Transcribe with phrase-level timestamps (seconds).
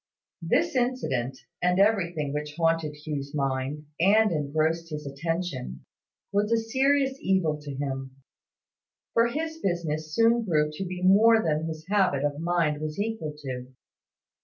[0.41, 5.85] This incident, and everything which haunted Hugh's mind, and engrossed his attention,
[6.31, 8.15] was a serious evil to him;
[9.13, 13.35] for his business soon grew to be more than his habit of mind was equal
[13.43, 13.73] to.